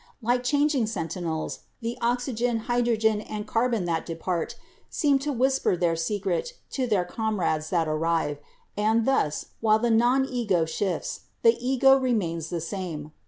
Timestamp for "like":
0.19-0.43